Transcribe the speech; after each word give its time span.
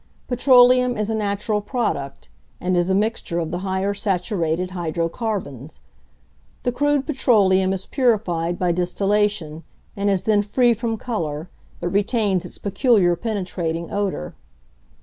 =Petroleum= 0.27 0.97
is 0.97 1.11
a 1.11 1.13
natural 1.13 1.61
product, 1.61 2.27
and 2.59 2.75
is 2.75 2.89
a 2.89 2.95
mixture 2.95 3.37
of 3.37 3.51
the 3.51 3.59
higher 3.59 3.93
saturated 3.93 4.71
hydrocarbons. 4.71 5.79
The 6.63 6.71
crude 6.71 7.05
petroleum 7.05 7.71
is 7.71 7.85
purified 7.85 8.57
by 8.57 8.71
distillation, 8.71 9.63
and 9.95 10.09
is 10.09 10.23
then 10.23 10.41
free 10.41 10.73
from 10.73 10.97
colour, 10.97 11.51
but 11.79 11.89
retains 11.93 12.45
its 12.45 12.57
peculiar 12.57 13.15
penetrating 13.15 13.91
odour. 13.93 14.33